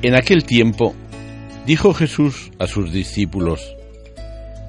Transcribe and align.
En 0.00 0.14
aquel 0.14 0.44
tiempo 0.44 0.94
dijo 1.66 1.92
Jesús 1.92 2.52
a 2.60 2.68
sus 2.68 2.92
discípulos, 2.92 3.74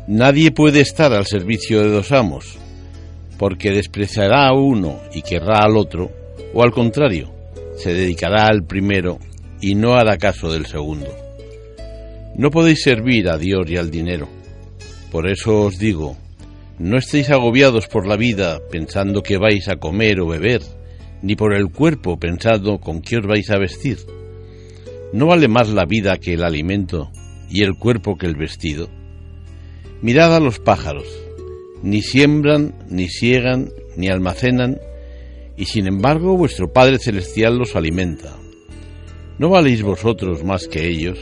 Nadie 0.07 0.49
puede 0.49 0.81
estar 0.81 1.13
al 1.13 1.27
servicio 1.27 1.81
de 1.81 1.89
dos 1.91 2.11
amos, 2.11 2.57
porque 3.37 3.69
despreciará 3.69 4.47
a 4.47 4.53
uno 4.53 4.99
y 5.13 5.21
querrá 5.21 5.59
al 5.59 5.77
otro, 5.77 6.09
o 6.51 6.63
al 6.63 6.71
contrario, 6.71 7.31
se 7.77 7.93
dedicará 7.93 8.47
al 8.47 8.63
primero 8.63 9.19
y 9.61 9.75
no 9.75 9.93
hará 9.93 10.17
caso 10.17 10.51
del 10.51 10.65
segundo. 10.65 11.15
No 12.35 12.49
podéis 12.49 12.81
servir 12.81 13.29
a 13.29 13.37
Dios 13.37 13.69
y 13.69 13.77
al 13.77 13.91
dinero. 13.91 14.27
Por 15.11 15.29
eso 15.29 15.61
os 15.61 15.77
digo, 15.77 16.17
no 16.79 16.97
estéis 16.97 17.29
agobiados 17.29 17.87
por 17.87 18.07
la 18.07 18.15
vida 18.15 18.59
pensando 18.71 19.21
que 19.21 19.37
vais 19.37 19.67
a 19.67 19.75
comer 19.75 20.21
o 20.21 20.27
beber, 20.27 20.63
ni 21.21 21.35
por 21.35 21.53
el 21.53 21.69
cuerpo 21.69 22.17
pensando 22.17 22.79
con 22.79 23.01
qué 23.01 23.17
os 23.17 23.27
vais 23.27 23.51
a 23.51 23.59
vestir. 23.59 23.99
¿No 25.11 25.25
vale 25.25 25.47
más 25.47 25.69
la 25.69 25.85
vida 25.85 26.17
que 26.17 26.33
el 26.33 26.43
alimento 26.43 27.09
y 27.49 27.63
el 27.63 27.75
cuerpo 27.75 28.15
que 28.15 28.27
el 28.27 28.35
vestido? 28.35 28.89
Mirad 30.03 30.35
a 30.35 30.39
los 30.39 30.59
pájaros, 30.59 31.07
ni 31.81 32.03
siembran, 32.03 32.75
ni 32.89 33.07
siegan, 33.07 33.71
ni 33.97 34.09
almacenan, 34.09 34.77
y 35.57 35.65
sin 35.65 35.87
embargo 35.87 36.37
vuestro 36.37 36.71
Padre 36.71 36.99
Celestial 36.99 37.57
los 37.57 37.75
alimenta. 37.75 38.35
¿No 39.39 39.49
valéis 39.49 39.81
vosotros 39.81 40.43
más 40.43 40.67
que 40.67 40.87
ellos? 40.87 41.17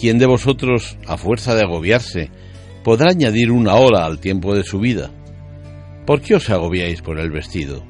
¿Quién 0.00 0.18
de 0.18 0.26
vosotros, 0.26 0.98
a 1.06 1.16
fuerza 1.16 1.54
de 1.54 1.62
agobiarse, 1.62 2.30
podrá 2.82 3.12
añadir 3.12 3.52
una 3.52 3.76
hora 3.76 4.06
al 4.06 4.18
tiempo 4.18 4.56
de 4.56 4.64
su 4.64 4.80
vida? 4.80 5.12
¿Por 6.04 6.20
qué 6.20 6.34
os 6.34 6.50
agobiáis 6.50 7.00
por 7.00 7.20
el 7.20 7.30
vestido? 7.30 7.84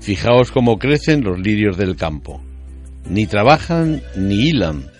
Fijaos 0.00 0.50
cómo 0.50 0.80
crecen 0.80 1.22
los 1.22 1.38
lirios 1.38 1.76
del 1.76 1.94
campo 1.94 2.42
ni 3.08 3.26
trabajan 3.26 4.02
ni 4.16 4.48
hilan, 4.48 4.90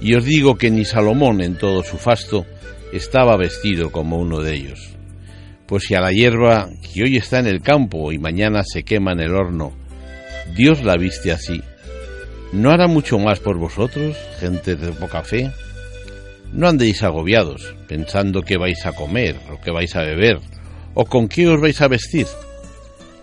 y 0.00 0.14
os 0.14 0.24
digo 0.24 0.56
que 0.56 0.70
ni 0.70 0.84
Salomón 0.84 1.40
en 1.40 1.56
todo 1.56 1.82
su 1.82 1.96
fasto 1.96 2.46
estaba 2.92 3.36
vestido 3.36 3.90
como 3.90 4.18
uno 4.18 4.40
de 4.40 4.54
ellos. 4.54 4.90
Pues 5.66 5.84
si 5.84 5.94
a 5.94 6.00
la 6.00 6.12
hierba 6.12 6.68
que 6.92 7.02
hoy 7.02 7.16
está 7.16 7.38
en 7.38 7.46
el 7.46 7.62
campo 7.62 8.12
y 8.12 8.18
mañana 8.18 8.62
se 8.64 8.82
quema 8.82 9.12
en 9.12 9.20
el 9.20 9.34
horno, 9.34 9.72
Dios 10.54 10.82
la 10.84 10.96
viste 10.96 11.32
así, 11.32 11.62
¿no 12.52 12.70
hará 12.70 12.86
mucho 12.86 13.18
más 13.18 13.40
por 13.40 13.58
vosotros, 13.58 14.16
gente 14.38 14.76
de 14.76 14.92
poca 14.92 15.22
fe? 15.22 15.50
No 16.52 16.68
andéis 16.68 17.02
agobiados, 17.02 17.74
pensando 17.88 18.42
que 18.42 18.58
vais 18.58 18.84
a 18.84 18.92
comer 18.92 19.36
o 19.50 19.60
que 19.60 19.70
vais 19.70 19.96
a 19.96 20.02
beber, 20.02 20.38
o 20.92 21.04
con 21.06 21.28
qué 21.28 21.48
os 21.48 21.60
vais 21.60 21.80
a 21.80 21.88
vestir. 21.88 22.26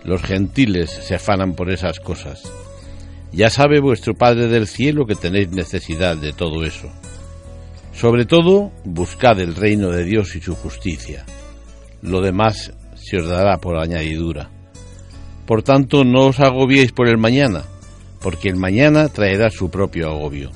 Los 0.04 0.20
gentiles 0.22 0.90
se 0.90 1.14
afanan 1.14 1.54
por 1.54 1.70
esas 1.70 2.00
cosas 2.00 2.42
ya 3.32 3.50
sabe 3.50 3.80
vuestro 3.80 4.14
Padre 4.14 4.48
del 4.48 4.66
cielo 4.66 5.06
que 5.06 5.14
tenéis 5.14 5.50
necesidad 5.50 6.16
de 6.16 6.32
todo 6.32 6.64
eso. 6.64 6.88
Sobre 7.92 8.24
todo, 8.26 8.72
buscad 8.84 9.40
el 9.40 9.54
reino 9.54 9.90
de 9.90 10.04
Dios 10.04 10.34
y 10.36 10.40
su 10.40 10.54
justicia. 10.54 11.24
Lo 12.02 12.20
demás 12.20 12.72
se 12.94 13.18
os 13.18 13.28
dará 13.28 13.58
por 13.58 13.78
añadidura. 13.78 14.50
Por 15.46 15.62
tanto, 15.62 16.04
no 16.04 16.26
os 16.26 16.40
agobiéis 16.40 16.92
por 16.92 17.08
el 17.08 17.18
mañana, 17.18 17.64
porque 18.20 18.48
el 18.48 18.56
mañana 18.56 19.08
traerá 19.08 19.50
su 19.50 19.70
propio 19.70 20.08
agobio. 20.08 20.50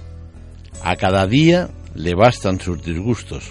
A 0.83 0.97
cada 0.97 1.27
día 1.27 1.69
le 1.95 2.15
bastan 2.15 2.61
sus 2.61 2.83
disgustos. 2.83 3.51